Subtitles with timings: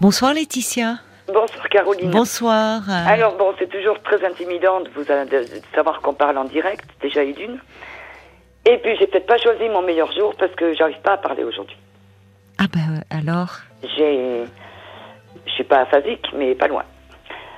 [0.00, 0.98] Bonsoir Laetitia.
[1.26, 2.10] Bonsoir Caroline.
[2.12, 2.82] Bonsoir.
[2.88, 7.24] Alors bon, c'est toujours très intimidant de vous de, savoir qu'on parle en direct, déjà
[7.24, 7.58] et d'une.
[8.64, 11.42] Et puis j'ai peut-être pas choisi mon meilleur jour parce que j'arrive pas à parler
[11.42, 11.76] aujourd'hui.
[12.58, 13.56] Ah ben alors?
[13.96, 14.44] J'ai,
[15.46, 16.84] je suis pas aphasique, mais pas loin.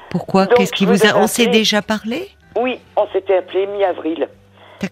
[0.08, 0.46] Pourquoi?
[0.46, 2.30] Qu'est-ce qui vous vous a On s'est déjà parlé?
[2.56, 4.28] Oui, on s'était appelé mi-avril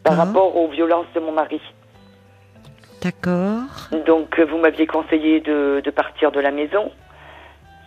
[0.04, 1.62] par rapport aux violences de mon mari.
[3.00, 3.88] D'accord.
[4.06, 6.90] Donc euh, vous m'aviez conseillé de, de partir de la maison,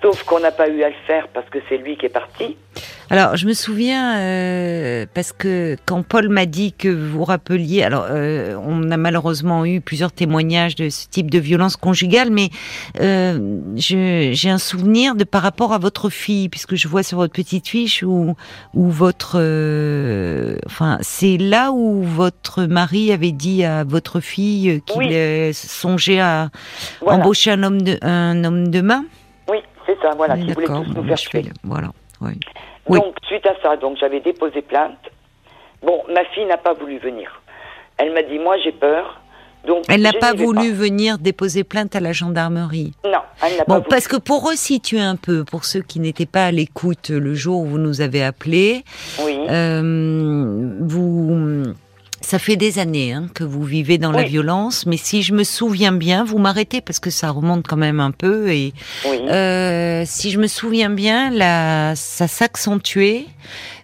[0.01, 2.57] sauf qu'on n'a pas eu à le faire parce que c'est lui qui est parti.
[3.09, 8.05] Alors, je me souviens euh, parce que quand Paul m'a dit que vous rappeliez, alors
[8.09, 12.49] euh, on a malheureusement eu plusieurs témoignages de ce type de violence conjugale, mais
[13.01, 17.33] euh, j'ai un souvenir de par rapport à votre fille, puisque je vois sur votre
[17.33, 18.35] petite fiche où,
[18.73, 24.97] où votre, euh, enfin, c'est là où votre mari avait dit à votre fille qu'il
[24.99, 25.09] Oui.
[25.11, 26.49] euh, songeait à
[27.01, 27.19] Voilà.
[27.19, 29.03] embaucher un homme de, un homme de main.
[29.91, 31.43] C'est ça, voilà, qui voulait tous nous Bon, faire tuer.
[31.63, 31.89] Voilà.
[32.21, 32.31] Oui.
[32.87, 32.99] Oui.
[32.99, 34.97] Donc, suite à ça, donc j'avais déposé plainte.
[35.83, 37.41] Bon, ma fille n'a pas voulu venir.
[37.97, 39.19] Elle m'a dit, moi j'ai peur.
[39.67, 42.93] Donc, Elle n'a pas voulu venir déposer plainte à la gendarmerie.
[43.05, 43.89] Non, elle n'a pas voulu.
[43.89, 47.61] parce que pour resituer un peu, pour ceux qui n'étaient pas à l'écoute le jour
[47.61, 48.83] où vous nous avez appelés,
[49.23, 49.81] Oui, euh,
[52.31, 55.43] ça fait des années hein, que vous vivez dans la violence, mais si je me
[55.43, 58.73] souviens bien, vous m'arrêtez parce que ça remonte quand même un peu et
[59.05, 59.17] oui.
[59.27, 63.25] euh, si je me souviens bien, là, ça s'accentuait.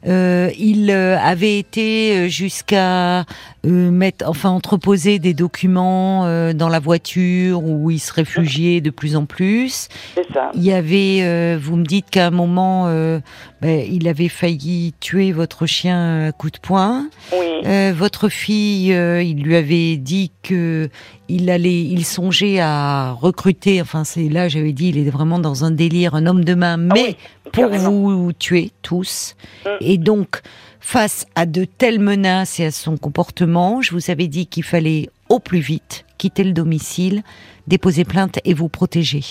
[0.05, 3.23] Euh, il euh, avait été euh, jusqu'à euh,
[3.65, 9.15] mettre, enfin entreposer des documents euh, dans la voiture où il se réfugiait de plus
[9.15, 9.87] en plus.
[10.15, 10.51] c'est ça.
[10.53, 13.19] Il y avait, euh, vous me dites qu'à un moment, euh,
[13.61, 17.07] ben, il avait failli tuer votre chien à coup de poing.
[17.33, 20.89] Oui, Euh, votre fille, euh, il lui avait dit que
[21.27, 23.81] il allait, il songeait à recruter.
[23.81, 26.77] Enfin, c'est là, j'avais dit, il est vraiment dans un délire, un homme de main,
[26.77, 27.15] mais Ah oui,
[27.51, 27.89] pour carrément.
[27.91, 29.35] vous tuer tous.
[29.65, 29.69] Mm.
[29.89, 30.41] Et donc,
[30.81, 35.09] face à de telles menaces et à son comportement, je vous avais dit qu'il fallait
[35.29, 37.23] au plus vite quitter le domicile,
[37.67, 39.21] déposer plainte et vous protéger.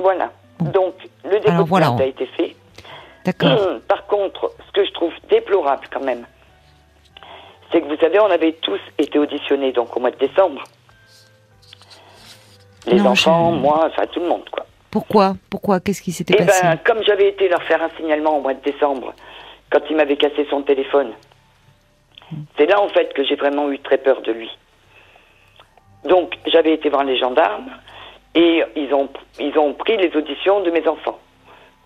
[0.00, 0.32] voilà.
[0.58, 0.70] Bon.
[0.70, 2.56] Donc, le dépôt Alors, de voilà, plainte on- a été fait.
[3.24, 3.78] D'accord.
[3.86, 6.24] Par contre, ce que je trouve déplorable quand même,
[7.70, 10.64] c'est que vous savez, on avait tous été auditionnés donc au mois de décembre.
[12.86, 14.66] Les Non, enfants, je- moi, enfin tout le monde, quoi.
[14.90, 15.36] Pourquoi?
[15.48, 15.78] Pourquoi?
[15.80, 16.60] Qu'est-ce qui s'était Eh passé?
[16.62, 19.14] ben, comme j'avais été leur faire un signalement au mois de décembre,
[19.72, 21.12] quand il m'avait cassé son téléphone,
[22.56, 24.50] c'est là en fait que j'ai vraiment eu très peur de lui.
[26.04, 27.70] Donc, j'avais été voir les gendarmes
[28.34, 31.18] et ils ont, ils ont pris les auditions de mes enfants,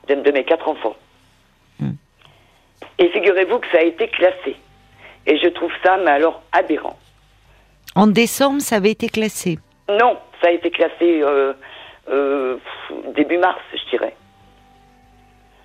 [0.08, 0.96] de, de mes quatre enfants.
[1.78, 1.92] Hmm.
[2.98, 4.56] Et figurez-vous que ça a été classé.
[5.26, 6.96] Et je trouve ça, mais alors, aberrant.
[7.94, 9.58] En décembre, ça avait été classé.
[9.88, 11.52] Non, ça a été classé euh,
[12.08, 12.56] euh,
[13.14, 14.14] début mars, je dirais.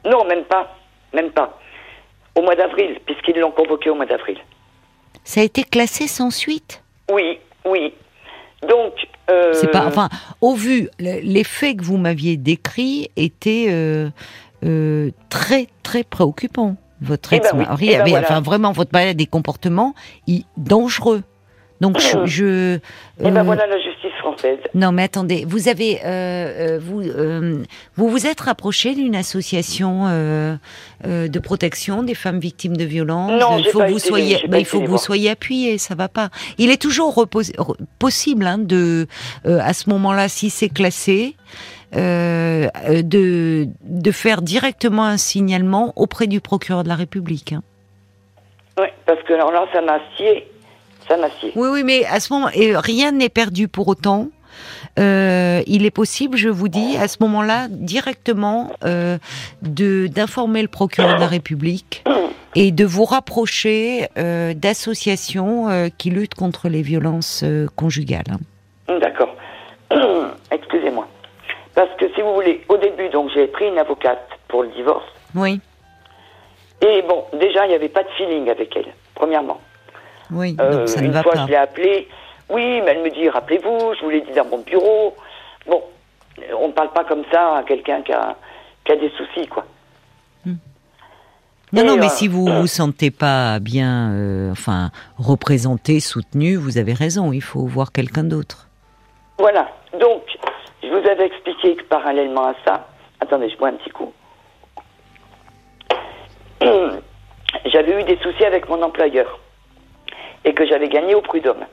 [0.05, 0.75] Non, même pas.
[1.13, 1.57] Même pas.
[2.35, 4.37] Au mois d'avril, puisqu'ils l'ont convoqué au mois d'avril.
[5.23, 6.83] Ça a été classé sans suite?
[7.11, 7.93] Oui, oui.
[8.67, 8.93] Donc.
[9.29, 10.09] Euh, C'est pas, enfin,
[10.41, 14.09] au vu, le- les faits que vous m'aviez décrits étaient euh,
[14.65, 16.75] euh, très très préoccupants.
[17.01, 18.27] Votre Eh ben oui, ex-mari eh ben voilà.
[18.27, 19.93] enfin, vraiment, votre mari a des comportements
[20.57, 21.23] dangereux.
[21.81, 22.75] Donc, je, je
[23.19, 24.59] Et ben voilà la justice française.
[24.73, 26.05] non, mais attendez, vous avez, euh,
[26.77, 27.63] euh, vous, euh,
[27.97, 30.55] vous vous êtes rapproché d'une association euh,
[31.03, 33.39] de protection des femmes victimes de violences?
[33.41, 35.01] Non, il faut pas que vous été- soyez, bah, il faut que vous voir.
[35.01, 36.29] soyez appuyé, ça va pas.
[36.57, 37.27] Il est toujours
[37.99, 39.07] possible hein, de,
[39.45, 41.35] à ce moment-là, si c'est classé.
[41.93, 47.53] de, de faire directement un signalement auprès du procureur de la République.
[47.53, 47.63] hein.
[48.79, 50.47] Oui, parce que alors là, ça m'a scié.
[51.07, 51.17] Ça.
[51.55, 54.27] Oui, oui, mais à ce moment, et rien n'est perdu pour autant.
[54.99, 59.17] Euh, il est possible, je vous dis, à ce moment-là, directement euh,
[59.61, 62.03] de d'informer le procureur de la République
[62.55, 67.43] et de vous rapprocher euh, d'associations qui luttent contre les violences
[67.75, 68.25] conjugales.
[68.31, 68.99] hein.
[68.99, 69.35] D'accord.
[70.51, 71.07] Excusez-moi.
[71.75, 75.05] Parce que si vous voulez, au début, donc j'ai pris une avocate pour le divorce.
[75.35, 75.61] Oui,
[76.81, 79.61] Et bon, déjà, il n'y avait pas de feeling avec elle, premièrement.
[80.31, 81.45] Oui, Euh, donc ça ne une va fois, pas.
[81.45, 82.07] je l'ai appelée.
[82.49, 85.15] Oui, mais elle me dit, rappelez-vous, je vous l'ai dit dans mon bureau.
[85.67, 85.81] Bon,
[86.57, 88.35] on ne parle pas comme ça à quelqu'un qui a,
[88.85, 89.65] qui a des soucis, quoi.
[91.73, 96.55] Non, Et, non, mais euh, si vous vous sentez pas bien, euh, enfin, représenté, soutenu,
[96.55, 97.31] vous avez raison.
[97.31, 98.67] Il faut voir quelqu'un d'autre.
[99.39, 99.69] Voilà.
[99.97, 100.23] Donc,
[100.83, 102.87] je vous avais expliqué que parallèlement à ça,
[103.21, 104.11] attendez, je bois un petit coup.
[107.65, 109.39] J'avais eu des soucis avec mon employeur
[110.45, 111.65] et que j'avais gagné au prud'homme.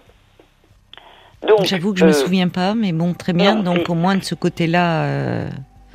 [1.47, 3.55] Donc, J'avoue que je me euh, souviens pas, mais bon, très bien.
[3.57, 3.91] non, Donc si.
[3.91, 5.49] au moins de ce côté-là, euh,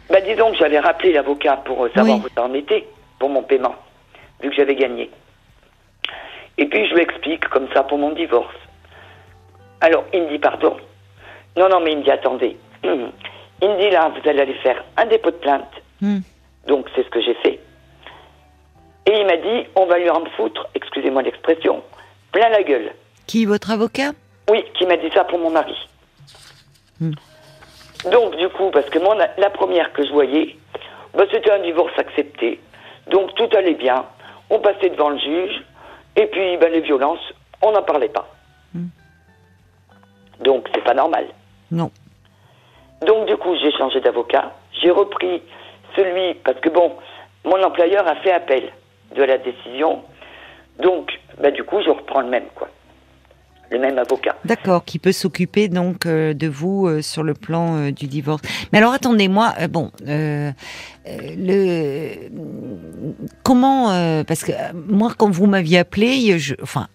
[0.10, 2.24] Bah, disons que j'avais rappelé l'avocat pour euh, savoir Oui.
[2.26, 2.88] où ça en était,
[3.20, 3.76] pour mon paiement,
[4.42, 5.10] vu que j'avais gagné.
[6.58, 8.56] Et puis je lui explique comme ça pour mon divorce.
[9.82, 10.78] Alors, il me dit pardon.
[11.58, 12.58] Non, non, mais il me dit attendez.
[13.62, 15.72] Il me dit là, vous allez aller faire un dépôt de plainte.
[16.02, 16.20] Hmm.
[16.68, 17.60] Donc, c'est ce que j'ai fait.
[19.06, 21.82] Et il m'a dit, on va lui en foutre, excusez-moi l'expression,
[22.34, 22.92] plein la gueule.
[23.28, 24.12] Qui, votre avocat?
[24.50, 25.76] Oui, qui m'a dit ça pour mon mari.
[27.00, 27.14] Hmm.
[28.12, 30.58] Donc, du coup, parce que mon, la première que je voyais,
[31.14, 32.60] bah, c'était un divorce accepté.
[33.08, 34.06] Donc, tout allait bien.
[34.50, 35.64] On passait devant le juge.
[36.18, 38.28] Et puis, bah, les violences, on n'en parlait pas.
[38.74, 38.88] Hmm.
[40.42, 41.28] Donc, c'est pas normal.
[41.72, 41.92] Non.
[43.06, 44.52] Donc, du coup, j'ai changé d'avocat.
[44.82, 45.42] J'ai repris
[45.96, 46.98] celui, parce que bon,
[47.46, 48.72] mon employeur a fait appel
[49.16, 50.04] de la décision.
[50.80, 52.70] Donc, bah, du coup, je reprends le même, quoi.
[53.72, 54.36] Le même avocat.
[54.46, 58.44] D'accord, qui peut s'occuper donc euh, de vous euh, sur le plan euh, du divorce.
[58.72, 60.52] Mais alors attendez, moi, bon, le
[63.42, 63.88] comment
[64.26, 66.88] parce que moi quand vous m'aviez appelé, je, enfin.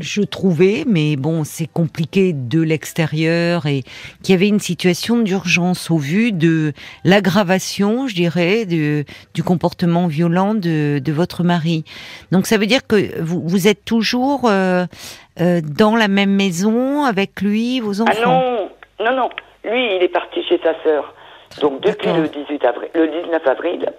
[0.00, 3.82] Je trouvais, mais bon, c'est compliqué de l'extérieur et
[4.22, 6.72] qu'il y avait une situation d'urgence au vu de
[7.04, 9.04] l'aggravation, je dirais, de,
[9.34, 11.84] du comportement violent de, de votre mari.
[12.32, 14.86] Donc ça veut dire que vous, vous êtes toujours euh,
[15.40, 18.12] euh, dans la même maison avec lui, vos enfants?
[18.22, 18.70] Ah non,
[19.04, 19.30] non, non.
[19.64, 21.14] Lui, il est parti chez sa sœur.
[21.60, 23.92] Donc, depuis le 18 avril, le 19 avril,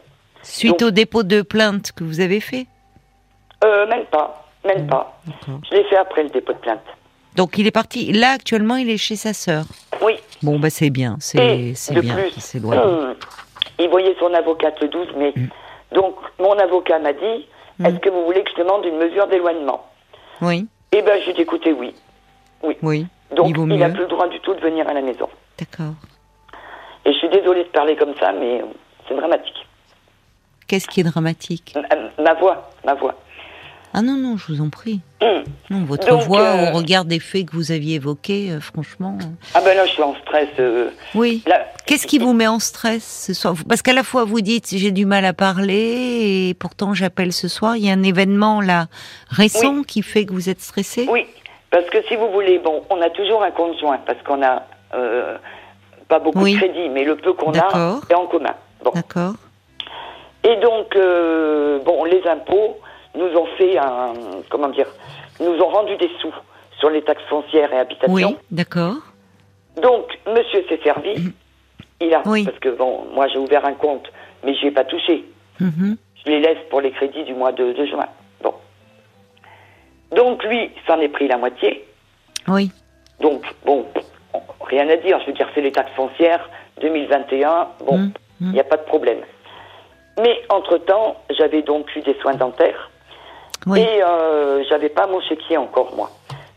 [0.43, 2.65] Suite Donc- au dépôt de plainte que vous avez fait?
[3.63, 5.19] Euh, même pas, même pas.
[5.69, 6.81] Je l'ai fait après le dépôt de plainte.
[7.35, 8.11] Donc il est parti.
[8.11, 9.65] Là actuellement, il est chez sa sœur.
[10.01, 10.13] Oui.
[10.43, 11.37] Bon bah c'est bien, c'est
[12.01, 12.77] bien, plus, c'est loin.
[12.77, 13.15] hum,
[13.79, 15.33] il voyait son avocate le 12 mai.
[15.35, 15.47] Mm.
[15.93, 17.47] Donc, mon avocat m'a dit,
[17.83, 19.85] est-ce que vous voulez que je demande une mesure d'éloignement?
[20.41, 21.93] Oui, Eh ben, j'ai dit, écoutez, oui.
[22.81, 23.05] oui.
[23.35, 25.27] Donc, il n'a plus le droit du tout de venir à la maison.
[25.59, 25.93] D'accord.
[27.05, 28.63] Et je suis désolée de parler comme ça, mais
[29.07, 29.67] c'est dramatique.
[30.67, 31.75] Qu'est-ce qui est dramatique?
[31.75, 33.15] Ma, ma voix, ma voix.
[33.93, 35.01] Ah non non, je vous en prie.
[35.21, 35.43] Hum.
[35.69, 39.17] Non, votre Donc, voix euh, au regard des faits que vous aviez évoqués, euh, franchement.
[39.21, 40.47] euh, Ah ben là, je suis en stress.
[40.59, 41.43] euh, Oui.
[41.85, 43.53] Qu'est-ce qui vous met en stress ce soir?
[43.67, 47.47] Parce qu'à la fois vous dites j'ai du mal à parler et pourtant j'appelle ce
[47.49, 47.75] soir.
[47.75, 48.87] Il y a un événement là
[49.29, 51.07] récent qui fait que vous êtes stressé.
[51.11, 51.25] Oui,
[51.69, 54.63] parce que si vous voulez, bon, on a toujours un compte joint, parce qu'on a
[56.07, 56.53] pas beaucoup Oui.
[56.53, 58.53] de crédit, mais le peu qu'on a est en commun.
[58.83, 58.91] Bon.
[58.93, 59.33] D'accord.
[60.43, 62.77] Et donc, euh, bon, les impôts
[63.15, 64.13] nous ont fait un,
[64.49, 64.87] comment dire,
[65.39, 66.33] nous ont rendu des sous
[66.79, 68.13] sur les taxes foncières et habitations.
[68.13, 68.95] Oui, d'accord.
[69.81, 71.31] Donc, monsieur s'est servi.
[71.99, 72.45] Il a, Oui.
[72.45, 74.11] parce que bon, moi j'ai ouvert un compte,
[74.43, 75.23] mais je ai pas touché.
[75.59, 75.97] Mhm.
[76.25, 78.07] Je les laisse pour les crédits du mois de, de juin.
[78.43, 78.53] Bon.
[80.15, 81.85] Donc lui, s'en est pris la moitié.
[82.47, 82.71] Oui.
[83.19, 83.85] Donc, bon,
[84.61, 85.19] rien à dire.
[85.21, 86.49] Je veux dire, c'est les taxes foncières
[86.81, 87.67] 2021.
[87.85, 87.97] Bon,
[88.39, 89.19] Mm, il n'y a pas de problème.
[90.19, 92.89] Mais entre-temps, j'avais donc eu des soins dentaires.
[93.67, 93.79] Oui.
[93.79, 96.09] Et euh, j'avais pas mon chéquier encore, moi.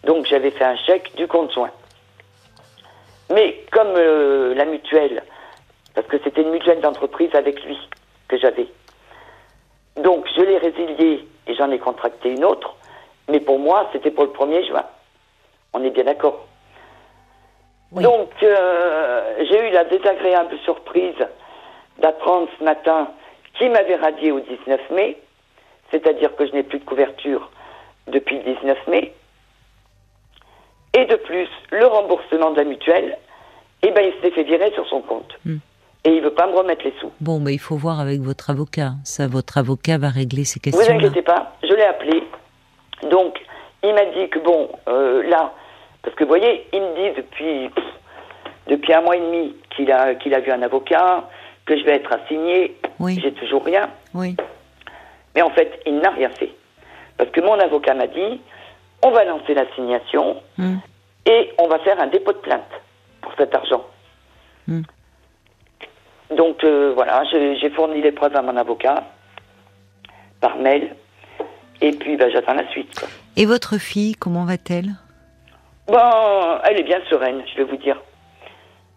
[0.04, 1.70] Donc, j'avais fait un chèque du compte soins.
[3.30, 5.22] Mais comme euh, la mutuelle,
[5.94, 7.78] parce que c'était une mutuelle d'entreprise avec lui
[8.28, 8.68] que j'avais.
[9.96, 12.74] Donc, je l'ai résilié et j'en ai contracté une autre.
[13.28, 14.84] Mais pour moi, c'était pour le 1er juin.
[15.72, 16.46] On est bien d'accord.
[17.92, 18.02] Oui.
[18.02, 21.14] Donc, euh, j'ai eu la désagréable surprise
[21.98, 23.08] d'apprendre ce matin
[23.56, 25.16] qu'il m'avait radié au 19 mai,
[25.94, 27.50] c'est-à-dire que je n'ai plus de couverture
[28.08, 29.14] depuis le 19 mai.
[30.98, 33.16] Et de plus, le remboursement de la mutuelle,
[33.82, 35.32] eh ben, il s'est fait virer sur son compte.
[35.44, 35.58] Hmm.
[36.04, 37.12] Et il veut pas me remettre les sous.
[37.20, 38.92] Bon, mais il faut voir avec votre avocat.
[39.04, 40.98] Ça, votre avocat va régler ces Vous questions-là.
[40.98, 42.22] inquiétez pas, je l'ai appelé.
[43.10, 43.40] Donc,
[43.82, 45.52] il m'a dit que bon, euh, là,
[46.02, 47.84] parce que vous voyez, il me dit depuis, pff,
[48.68, 51.28] depuis un mois et demi qu'il a, qu'il a vu un avocat,
[51.66, 52.76] que je vais être assigné.
[52.98, 53.18] Oui.
[53.22, 53.88] J'ai toujours rien.
[54.12, 54.36] Oui.
[55.34, 56.50] Mais en fait, il n'a rien fait.
[57.16, 58.40] Parce que mon avocat m'a dit,
[59.02, 60.76] on va lancer l'assignation Hmm.
[61.26, 62.62] et on va faire un dépôt de plainte
[63.20, 63.84] pour cet argent.
[64.66, 64.82] Hmm.
[66.36, 69.04] Donc euh, voilà, j'ai fourni les preuves à mon avocat
[70.40, 70.94] par mail.
[71.80, 72.98] Et puis ben, j'attends la suite.
[72.98, 73.08] quoi.
[73.36, 74.90] Et votre fille, comment va-t-elle?
[75.86, 78.00] Bon, elle est bien sereine, je vais vous dire.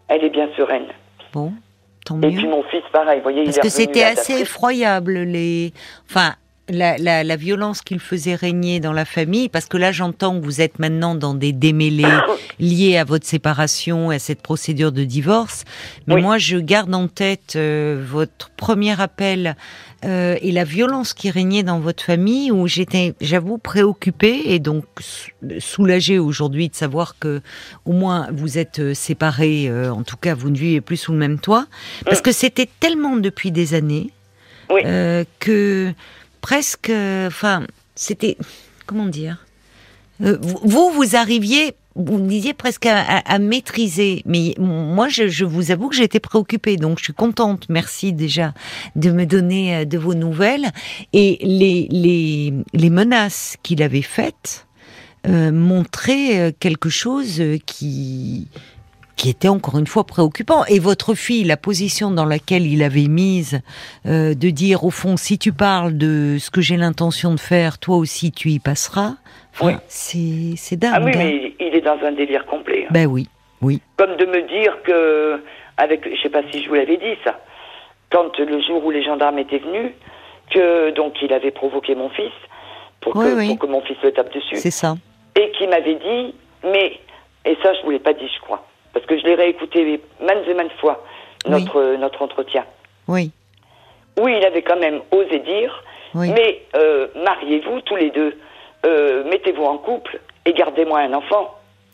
[0.08, 0.88] Elle est bien sereine.
[1.34, 1.51] Bon,
[2.07, 5.73] tant Et puis mon fils, pareil, vous voyez, Parce il que c'était assez effroyable, les.
[6.09, 6.35] Enfin,
[6.69, 10.43] la, la, la violence qu'il faisait régner dans la famille, parce que là j'entends que
[10.43, 12.03] vous êtes maintenant dans des démêlés
[12.59, 15.63] liés à votre séparation et à cette procédure de divorce,
[16.07, 16.21] mais Oui.
[16.21, 19.55] moi je garde en tête euh, votre premier appel
[20.06, 24.86] euh, et la violence qui régnait dans votre famille, où j'étais, j'avoue, préoccupée et donc
[25.00, 27.42] sou- soulagée aujourd'hui de savoir que
[27.86, 31.12] au moins vous êtes euh, séparés, euh, en tout cas vous ne vivez plus sous
[31.13, 31.66] le même toit,
[32.06, 34.12] parce que c'était tellement depuis des années
[34.70, 34.82] Oui.
[34.86, 35.92] euh, que
[36.42, 36.92] presque,
[37.25, 38.38] enfin, c'était,
[38.86, 39.46] comment dire,
[40.19, 45.89] vous, vous, vous arriviez, vous me disiez presque à, maîtriser, mais moi, je, vous avoue
[45.89, 47.65] que j'étais préoccupée, donc je suis contente.
[47.69, 48.53] Merci déjà
[48.95, 50.71] de me donner euh, de vos nouvelles
[51.13, 54.67] et les menaces qu'il avait faites
[55.27, 58.47] euh, montraient euh, quelque chose euh, qui
[59.25, 60.63] était encore une fois préoccupant.
[60.65, 63.59] Et votre fille, la position dans laquelle il avait mise,
[64.05, 67.77] euh, de dire au fond, si tu parles de ce que j'ai l'intention de faire,
[67.77, 69.15] toi aussi tu y passeras.
[69.61, 69.73] Oui.
[69.87, 70.93] c'est c'est dingue.
[70.95, 71.17] Ah oui, hein.
[71.17, 72.83] mais il est dans un délire complet.
[72.85, 72.91] hein.
[72.91, 73.27] Ben oui,
[73.61, 73.81] oui.
[73.97, 75.41] Comme de me dire que,
[75.77, 77.39] avec, je sais pas si je vous l'avais dit ça,
[78.11, 79.91] quand le jour où les gendarmes étaient venus,
[80.51, 82.31] que donc il avait provoqué mon fils
[83.01, 84.95] pour que, Oui, pour que mon fils le tape dessus, C'est ça.
[85.35, 86.99] et qui m'avait dit, mais
[87.45, 90.47] et ça je vous l'ai pas dit, je crois, parce que je l'ai réécouté maintes
[90.47, 91.03] et maintes fois
[91.45, 91.51] Oui.
[91.51, 92.65] notre notre entretien.
[93.07, 93.31] Oui,
[94.19, 95.83] Oui, il avait quand même osé dire,
[96.15, 96.31] oui.
[96.31, 98.37] mais euh, mariez-vous tous les deux,
[98.88, 101.53] euh, mettez-vous en couple et gardez-moi un enfant.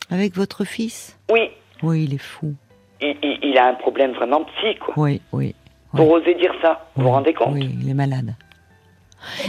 [0.10, 1.50] Avec votre fils Oui,
[1.82, 2.54] Oui, il est fou.
[3.02, 4.94] il, il- il a un problème vraiment psy, quoi.
[4.98, 5.56] Oui, oui.
[5.96, 8.34] Pour oser dire ça, vous oui, vous rendez compte Oui, il est malade.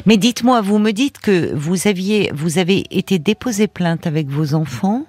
[0.07, 4.55] Mais dites-moi, vous me dites que vous aviez, vous avez été déposé plainte avec vos
[4.55, 5.03] enfants.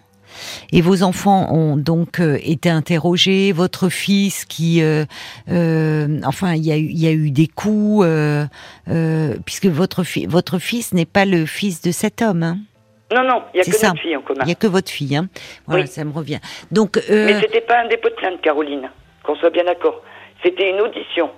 [0.71, 3.51] Et vos enfants ont donc euh, été interrogés.
[3.51, 5.05] Votre fils, qui, euh,
[5.49, 8.05] euh, enfin, il y a eu, il y a eu des coups,
[9.45, 12.43] puisque votre fi- votre fils n'est pas le fils de cet homme.
[12.43, 12.57] Hein.
[13.13, 13.89] Non, non, il n'y a que ça.
[13.89, 14.41] notre fille en commun.
[14.43, 15.15] Il y a que votre fille.
[15.15, 15.27] Hein.
[15.67, 15.87] Voilà, Oui.
[15.89, 16.39] ça me revient.
[16.71, 18.89] Donc, euh, Mais c'était pas un dépôt de plainte, Caroline,
[19.23, 20.01] qu'on soit bien d'accord.
[20.43, 21.29] C'était une audition.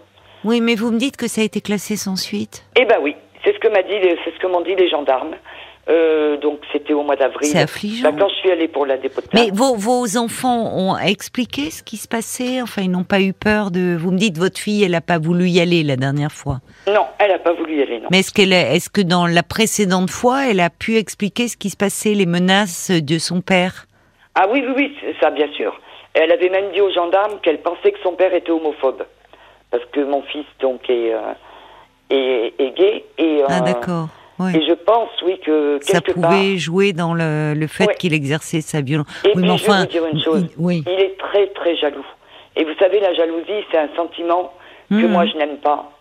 [0.43, 2.63] oui, mais vous me dites que ça a été classé sans suite.
[2.79, 5.35] Eh ben oui, c'est ce que m'a dit, c'est ce que m'ont dit les gendarmes.
[5.89, 7.49] Euh, donc c'était au mois d'avril.
[7.49, 8.11] C'est affligeant.
[8.11, 11.71] Bah, quand je suis allée pour la dépôt de Mais vos, vos enfants ont expliqué
[11.71, 12.61] ce qui se passait?
[12.61, 13.95] Enfin, ils n'ont pas eu peur de...
[13.97, 16.59] Vous me dites, votre fille, elle n'a pas voulu y aller la dernière fois.
[16.87, 18.07] Non, elle n'a pas voulu y aller, non.
[18.11, 21.55] Mais est-ce qu'elle, est- est-ce que dans la précédente fois, elle a pu expliquer ce
[21.55, 23.85] qui se passait, les menaces de son père?
[24.35, 25.79] Ah oui, oui, oui, ça, bien sûr.
[26.13, 29.03] Elle avait même dit aux gendarmes qu'elle pensait que son père était homophobe.
[29.71, 31.33] Parce que mon fils, donc, est, euh,
[32.09, 33.05] est, est gay.
[33.17, 34.09] Et, Ah, euh, d'accord.
[34.39, 36.29] Et je pense, oui, que Ça quelque part...
[36.29, 39.07] pouvait jouer dans le, le fait qu'il exerçait sa violence.
[39.25, 40.47] Et oui, puis, mais je vais enfin, vous dire une chose.
[40.57, 40.83] il- oui.
[40.85, 42.05] Il est très, très jaloux.
[42.55, 44.53] Et vous savez, la jalousie, c'est un sentiment
[44.89, 45.11] que Mhm.
[45.11, 45.91] moi, je n'aime pas.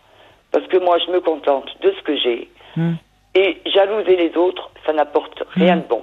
[0.52, 2.48] Parce que moi, je me contente de ce que j'ai.
[2.76, 2.96] Mhm.
[3.34, 5.82] Et jalouser les autres, ça n'apporte rien Mhm.
[5.82, 6.02] de bon.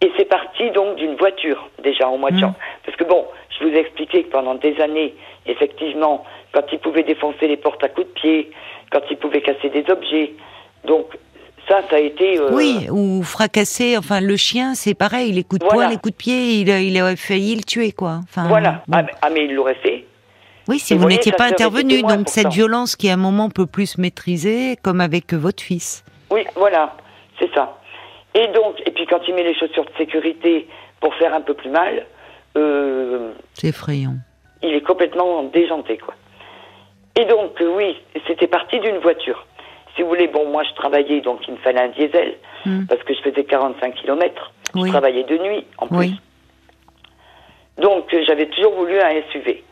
[0.00, 2.56] Et c'est parti donc d'une voiture, déjà, au mois de janvier.
[2.84, 5.14] Parce que bon, je vous ai expliqué que pendant des années,
[5.46, 8.50] effectivement, quand il pouvait défoncer les portes à coups de pied,
[8.90, 10.32] quand il pouvait casser des objets,
[11.72, 12.38] ça, ça a été...
[12.38, 13.96] euh, Oui, ou fracasser.
[13.96, 15.32] Enfin, le chien, c'est pareil.
[15.32, 15.80] Les coups de Voilà.
[15.84, 18.20] poing, les coups de pied, il, a- il aurait failli le tuer, quoi.
[18.24, 18.82] Enfin, Voilà.
[18.86, 18.98] bon.
[18.98, 20.04] Ah, mais- ah, mais il l'aurait fait.
[20.68, 23.66] Oui, si Et vous n'étiez pas intervenu, donc cette violence qui à un moment peut
[23.66, 26.04] plus se maîtriser, comme avec votre fils.
[26.30, 26.94] Oui, voilà,
[27.40, 27.78] c'est ça.
[28.34, 30.68] Et donc, et puis quand il met les chaussures de sécurité
[31.00, 32.06] pour faire un peu plus mal,
[32.56, 34.14] euh, C'est effrayant.
[34.62, 36.14] il est complètement déjanté, quoi.
[37.18, 39.44] Et donc, euh, oui, c'était parti d'une voiture.
[39.94, 42.86] Si vous voulez, bon, moi je travaillais, donc il me fallait un diesel, Hmm.
[42.86, 44.52] parce que je faisais 45 kilomètres.
[44.74, 44.84] Oui.
[44.86, 45.96] Je travaillais de nuit, en plus.
[45.98, 46.20] Oui.
[47.78, 49.64] Donc, euh, j'avais toujours voulu un SUV.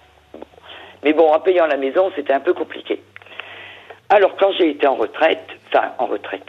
[1.05, 3.01] Mais bon, en payant la maison, c'était un peu compliqué.
[4.09, 6.49] Alors, quand j'ai été en retraite, enfin, en retraite,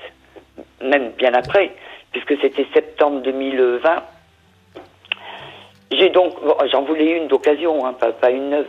[0.81, 1.71] même bien après,
[2.11, 4.03] puisque c'était septembre 2020,
[5.91, 8.67] j'ai donc, bon, j'en voulais une d'occasion, hein, pas, pas une neuve,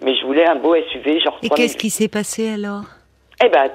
[0.00, 1.50] mais je voulais un beau SUV, genre Et 3000.
[1.54, 2.84] qu'est-ce qui s'est passé alors?
[3.44, 3.70] Eh ben,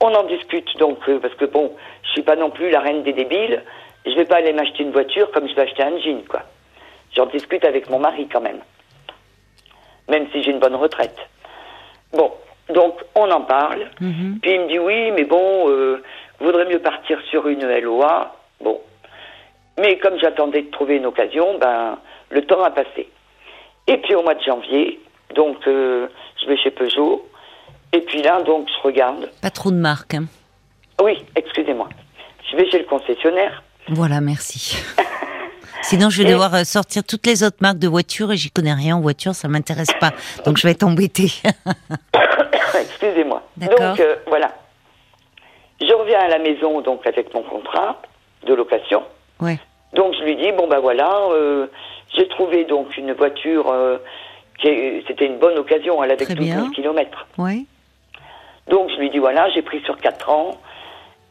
[0.00, 3.02] on en discute donc, euh, parce que bon, je suis pas non plus la reine
[3.02, 3.62] des débiles.
[4.06, 6.42] Je vais pas aller m'acheter une voiture comme je vais acheter un jean, quoi.
[7.14, 8.60] J'en discute avec mon mari quand même.
[10.08, 11.18] Même si j'ai une bonne retraite.
[12.12, 12.32] Bon,
[12.70, 13.90] donc on en parle.
[14.00, 14.38] Mhm.
[14.40, 16.02] Puis il me dit oui, mais bon, euh,
[16.40, 18.34] vaudrait mieux partir sur une LOA.
[18.60, 18.80] Bon.
[19.78, 21.98] Mais comme j'attendais de trouver une occasion, ben,
[22.30, 23.08] le temps a passé.
[23.86, 25.00] Et puis au mois de janvier,
[25.34, 26.08] donc euh,
[26.40, 27.26] je vais chez Peugeot.
[27.92, 29.30] Et puis là, donc je regarde.
[29.42, 30.14] Pas trop de marques.
[30.14, 30.26] hein.
[31.02, 31.88] Oui, excusez-moi.
[32.50, 33.62] Je vais chez le concessionnaire.
[33.88, 34.76] Voilà, merci.
[35.82, 38.50] Sinon, je vais Et- devoir euh, sortir toutes les autres marques de voitures et j'y
[38.50, 40.12] connais rien en voiture, ça m'intéresse pas.
[40.44, 41.30] Donc, je vais être embêtée.
[42.80, 43.42] excusez-moi.
[43.56, 44.52] Donc euh, voilà.
[45.80, 48.00] Je reviens à la maison donc avec mon contrat
[48.46, 49.02] de location.
[49.40, 49.58] Ouais.
[49.94, 51.66] Donc je lui dis bon ben voilà, euh,
[52.16, 53.98] j'ai trouvé donc une voiture euh,
[54.62, 56.70] c'était une bonne occasion, elle avait Très 12 000 bien.
[56.72, 57.26] kilomètres.
[57.38, 57.64] Ouais.
[58.68, 60.50] Donc je lui dis voilà, j'ai pris sur 4 ans.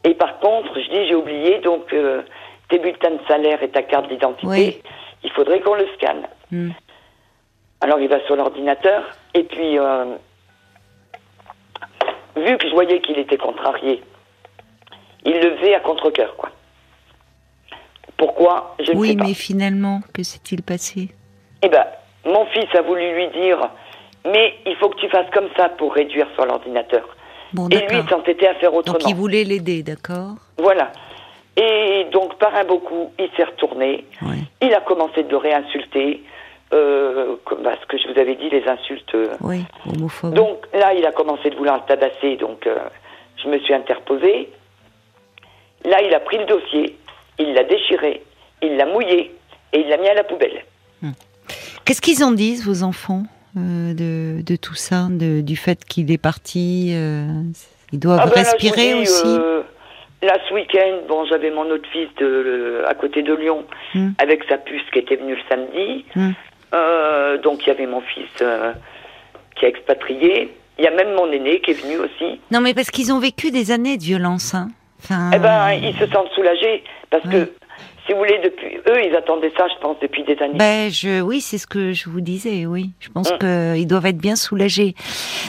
[0.04, 2.22] Et par contre, je dis j'ai oublié donc euh,
[2.68, 4.82] tes bulletins de salaire et ta carte d'identité, Oui.
[5.24, 6.26] il faudrait qu'on le scanne.
[6.50, 6.70] Hmm.
[7.80, 9.04] Alors il va sur l'ordinateur
[9.34, 10.16] et puis euh,
[12.36, 14.02] vu que je voyais qu'il était contrarié,
[15.24, 16.50] il le faisait à contre-cœur quoi.
[18.16, 18.74] Pourquoi?
[18.84, 19.24] Je ne Oui, sais pas.
[19.24, 21.08] mais finalement, que s'est-il passé?
[21.62, 21.86] Eh ben,
[22.24, 23.58] mon fils a voulu lui dire,
[24.24, 27.16] mais il faut que tu fasses comme ça pour réduire sur l'ordinateur.
[27.52, 28.98] Bon, Et lui, il s'entêtait à faire autrement.
[28.98, 30.92] Donc il voulait l'aider, d'accord Voilà.
[31.56, 34.04] Et donc, par un beau coup, il s'est retourné.
[34.22, 34.36] Ouais.
[34.62, 36.22] Il a commencé de le réinsulter.
[36.74, 39.14] Euh, comme bah, ce que je vous avais dit, les insultes.
[39.14, 39.34] euh.
[39.40, 40.34] Oui, homophobe.
[40.34, 42.36] Donc là, il a commencé de vouloir le tabasser.
[42.36, 42.76] Donc, euh,
[43.42, 44.50] je me suis interposée.
[45.86, 46.96] Là, il a pris le dossier,
[47.38, 48.22] il l'a déchiré,
[48.62, 49.34] il l'a mouillé
[49.72, 50.64] et il l'a mis à la poubelle.
[51.84, 53.22] Qu'est-ce qu'ils en disent, vos enfants,
[53.94, 57.26] de, de tout ça, de- du fait qu'il est parti euh,
[57.92, 59.62] Ils doivent Ah ben là, respirer dis, aussi euh,
[60.22, 64.10] là, ce week-end, bon, j'avais mon autre fils de, à côté de Lyon Hmm.
[64.18, 66.04] avec sa puce qui était venu le samedi.
[66.14, 66.30] Hmm.
[66.74, 68.72] Euh, donc, il y avait mon fils euh,
[69.56, 70.54] qui a expatrié.
[70.78, 72.38] Il y a même mon aîné qui est venu aussi.
[72.50, 74.54] Non, mais parce qu'ils ont vécu des années de violence.
[74.54, 74.68] Hein.
[75.02, 77.30] Enfin, Eh ben, ils se sentent soulagés parce Oui.
[77.32, 77.52] que,
[78.08, 80.56] si vous voulez, depuis eux, ils attendaient ça, je pense, depuis des années.
[80.56, 82.90] Ben, je, oui, c'est ce que je vous disais, oui.
[83.00, 83.38] Je pense Mm.
[83.74, 84.94] qu'ils doivent être bien soulagés.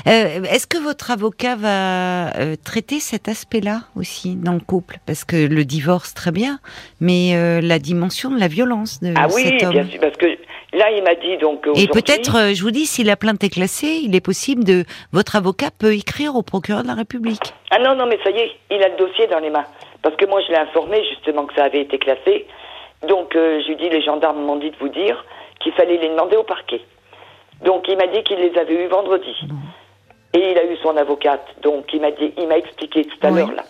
[0.07, 4.97] Euh, Est-ce que votre avocat va euh, traiter cet aspect-là aussi dans le couple?
[5.05, 6.59] Parce que le divorce, très bien,
[6.99, 9.71] mais euh, la dimension de la violence de ah oui, homme.
[9.71, 10.25] bien sûr, parce que
[10.73, 11.65] là, il m'a dit donc.
[11.75, 14.83] Et peut-être, euh, je vous dis, si la plainte est classée, il est possible de.
[15.13, 17.53] Votre avocat peut écrire au procureur de la République.
[17.71, 19.65] Ah non, non, mais ça y est, il a le dossier dans les mains.
[20.01, 22.47] Parce que moi, je l'ai informé justement que ça avait été classé.
[23.07, 25.25] Donc, euh, je lui dis, les gendarmes m'ont dit de vous dire
[25.59, 26.81] qu'il fallait les demander au parquet.
[27.63, 29.35] Donc, il m'a dit qu'il les avait eus vendredi.
[30.33, 31.45] Et il a eu son avocate.
[31.61, 33.39] Donc, il m'a dit, il m'a expliqué tout à Oui.
[33.39, 33.63] l'heure là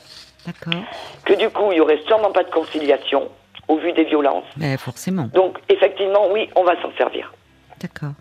[1.25, 3.29] que du coup, il y aurait sûrement pas de conciliation
[3.67, 4.45] au vu des violences.
[4.57, 5.27] Ben, forcément.
[5.33, 7.31] Donc, effectivement, oui, on va s'en servir.
[7.79, 8.13] D'accord.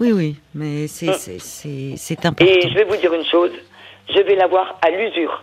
[0.00, 1.94] Oui, oui, mais c'est Mm.
[1.96, 2.44] c'est important.
[2.52, 3.52] Et je vais vous dire une chose,
[4.08, 5.42] je vais l'avoir à l'usure.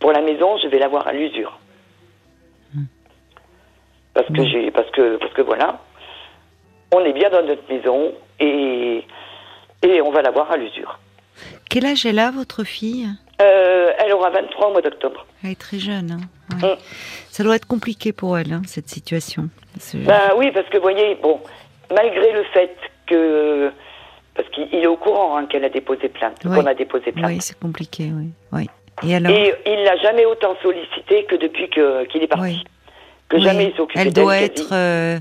[0.00, 1.58] Pour la maison, je vais l'avoir à l'usure.
[4.14, 5.78] Parce que j'ai parce que parce que voilà,
[6.92, 9.04] on est bien dans notre maison et
[9.82, 10.98] et on va l'avoir à l'usure.
[11.70, 13.06] Quel âge elle a, votre fille?
[13.40, 15.24] Euh, elle aura 23 au mois d'octobre.
[15.44, 16.10] Elle est très jeune.
[16.52, 16.74] Hein ouais.
[16.74, 16.78] Mm.
[17.30, 19.48] Ça doit être compliqué pour elle, hein, cette situation.
[19.78, 21.40] Ce- Ben oui, parce que vous voyez, bon,
[21.90, 23.70] malgré le fait que
[24.34, 26.56] parce qu'il il est au courant hein, qu'elle a déposé plainte, Oui.
[26.56, 27.30] qu'on a déposé plainte.
[27.30, 28.30] Oui, c'est compliqué, oui.
[28.52, 28.66] oui.
[29.06, 32.44] Et alors Et il l'a jamais autant sollicité que depuis que qu'il est parti.
[32.44, 32.64] Oui.
[33.28, 33.42] Que Oui.
[33.44, 34.68] jamais il s'est occupé Elle doit être.
[34.72, 35.18] euh,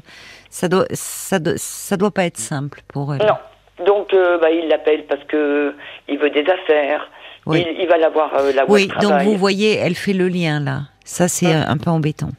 [0.49, 3.25] ça doit, ça doit, ça doit pas être simple pour elle.
[3.25, 3.85] Non.
[3.85, 5.73] Donc, euh, bah, il l'appelle parce que
[6.07, 7.09] il veut des affaires.
[7.45, 7.65] Oui.
[7.69, 10.81] Il, il va l'avoir euh, où Oui, donc vous voyez, elle fait le lien là.
[11.05, 12.29] Ça, c'est un peu embêtant.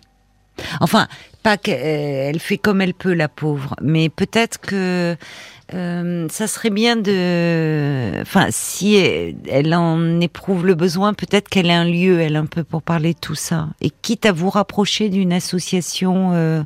[0.80, 1.06] Enfin,
[1.42, 5.16] pas qu'elle fait comme elle peut, la pauvre, mais peut-être que
[5.74, 8.20] euh, ça serait bien de.
[8.22, 12.64] Enfin, si elle, en éprouve le besoin, peut-être qu'elle a un lieu, elle, un peu
[12.64, 13.68] pour parler de tout ça.
[13.80, 16.62] Et quitte à vous rapprocher d'une association euh,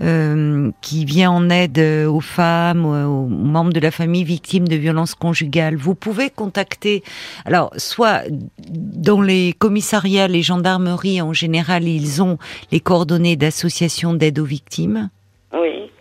[0.00, 4.76] euh, qui vient en aide euh, aux femmes, aux membres de la famille victimes de
[4.76, 7.02] violences conjugales, vous pouvez contacter.
[7.44, 8.22] Alors, soit
[8.68, 12.38] dans les commissariats, les gendarmeries en général, ils ont
[12.70, 15.10] les coordonnées d'associations d'aide aux victimes.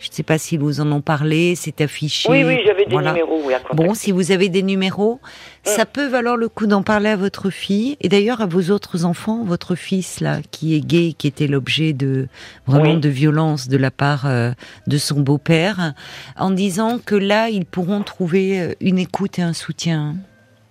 [0.01, 2.27] Je ne sais pas s'ils vous en ont parlé, c'est affiché.
[2.27, 3.11] Oui, oui, j'avais des Voilà.
[3.11, 3.75] numéros oui, à contacter.
[3.87, 5.19] Bon, si vous avez des numéros,
[5.63, 9.05] ça peut valoir le coup d'en parler à votre fille et d'ailleurs à vos autres
[9.05, 12.27] enfants, votre fils là qui est gay, qui était l'objet de
[12.65, 12.99] vraiment Oui.
[12.99, 14.53] de violence de la part euh,
[14.87, 15.93] de son beau-père,
[16.35, 20.15] en disant que là ils pourront trouver euh, une écoute et un soutien.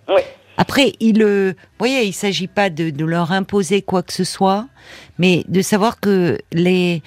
[0.09, 0.21] Oui.
[0.57, 4.25] Après, il, euh, vous voyez, il s'agit pas de, de leur imposer quoi que ce
[4.25, 4.67] soit,
[5.17, 7.01] mais de savoir que les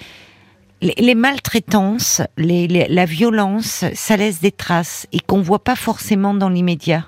[0.97, 7.05] les, maltraitances, la violence, ça laisse des traces et qu'on voit pas forcément dans l'immédiat.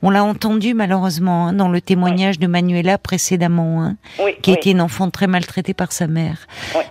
[0.00, 4.56] On l'a entendu malheureusement hein, dans le témoignage de Manuela précédemment, hein, Oui, qui oui.
[4.56, 6.46] était une enfant très maltraitée par sa mère.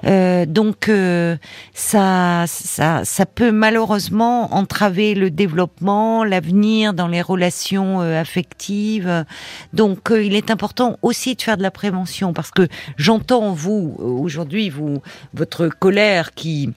[0.05, 1.37] Euh, donc euh,
[1.73, 9.25] ça, ça, ça peut malheureusement entraver le développement, l'avenir dans les relations euh, affectives.
[9.73, 12.67] Donc euh, il est important aussi de faire de la prévention parce que
[12.97, 15.01] j'entends vous aujourd'hui vous
[15.33, 16.71] votre colère qui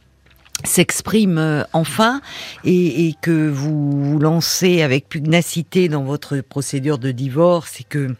[0.64, 2.20] s'exprime euh, enfin
[2.64, 8.14] et, que vous vous lancez avec pugnacité dans votre procédure de divorce et que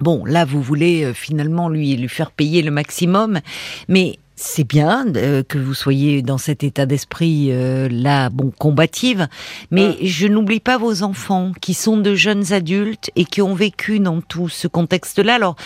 [0.00, 3.40] Bon, là, vous voulez euh, finalement lui lui faire payer le maximum,
[3.86, 9.28] mais c'est bien euh, que vous soyez dans cet état d'esprit euh, là, bon, combative,
[9.70, 14.00] mais je n'oublie pas vos enfants qui sont de jeunes adultes et qui ont vécu
[14.00, 15.34] dans tout ce contexte-là.
[15.34, 15.56] Alors,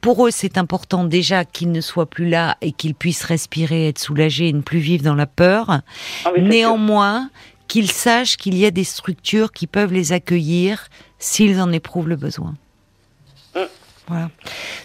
[0.00, 3.98] pour eux, c'est important déjà qu'ils ne soient plus là et qu'ils puissent respirer, être
[3.98, 5.82] soulagés et ne plus vivre dans la peur.
[6.24, 7.28] Ah oui, Néanmoins,
[7.68, 12.16] qu'ils sachent qu'il y a des structures qui peuvent les accueillir s'ils en éprouvent le
[12.16, 12.54] besoin.
[14.08, 14.12] Mm.
[14.12, 14.30] Voilà.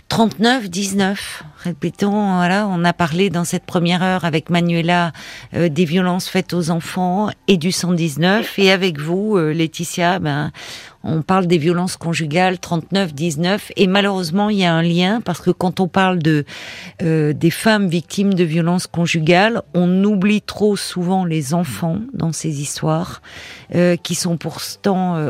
[0.09, 1.43] 39, 19.
[1.63, 5.11] Répétons, on a parlé dans cette première heure avec Manuela
[5.53, 8.57] euh, des violences faites aux enfants et du 119.
[8.59, 10.51] Et avec vous, euh, Laetitia, ben,
[11.03, 13.71] on parle des violences conjugales 39, 19.
[13.75, 16.45] Et malheureusement, il y a un lien parce que quand on parle de
[17.01, 22.61] euh, des femmes victimes de violences conjugales, on oublie trop souvent les enfants dans ces
[22.61, 23.21] histoires
[24.03, 25.29] qui sont pourtant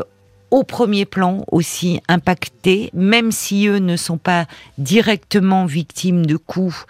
[0.50, 4.46] au premier plan aussi impactés, même si eux ne sont pas
[4.78, 6.86] directement victimes de coups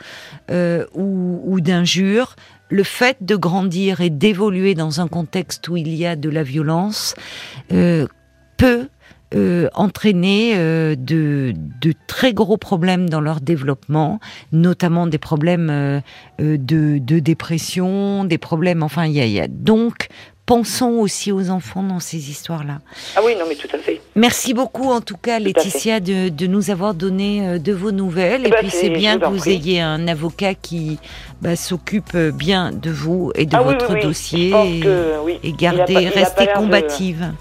[0.50, 2.36] euh, ou, ou d'injures.
[2.70, 6.44] Le fait de grandir et d'évoluer dans un contexte où il y a de la
[6.44, 7.14] violence
[7.72, 8.06] euh,
[8.56, 8.88] peut
[9.34, 14.20] euh, entraîner euh, de, de très gros problèmes dans leur développement,
[14.52, 16.00] notamment des problèmes euh,
[16.40, 18.82] euh, de, de dépression, des problèmes.
[18.82, 20.08] Enfin, il y a, y a donc
[20.54, 22.78] pensons aussi aux enfants dans ces histoires-là.
[23.16, 24.00] Ah oui, non, mais tout à fait.
[24.16, 28.42] Merci beaucoup en tout cas Laetitia de, de nous avoir donné euh, de vos nouvelles.
[28.44, 29.52] Eh Et ben, puis c'est- bien que vous prie.
[29.52, 30.98] ayez un avocat qui
[31.40, 34.02] bah, s'occupe bien de vous et de ah votre oui, oui.
[34.02, 37.32] dossier et, que, et garder, rester de- combative.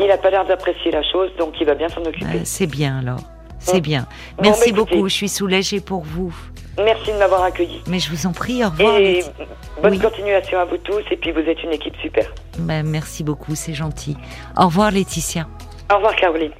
[0.00, 2.24] Il n'a pas l'air d'apprécier la chose, donc il va bien s'en occuper.
[2.26, 3.20] Ouais, c'est bien alors.
[3.68, 3.80] C'est Bon.
[3.80, 4.06] bien.
[4.36, 5.08] Bon, Merci bah, beaucoup.
[5.08, 6.34] Je suis soulagée pour vous.
[6.82, 7.82] Merci de m'avoir accueilli.
[7.88, 8.64] Mais je vous en prie.
[8.64, 8.96] Au revoir.
[8.98, 9.24] Et
[9.82, 9.98] bonne Oui.
[9.98, 12.26] continuation à vous tous, et puis vous êtes une équipe super.
[12.58, 13.54] Bah, merci beaucoup.
[13.54, 14.16] C'est gentil.
[14.56, 15.46] Au revoir Laetitia.
[15.90, 16.52] Au revoir, Caroline.